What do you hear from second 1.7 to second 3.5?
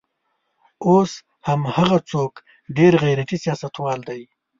هغه څوک ډېر غیرتي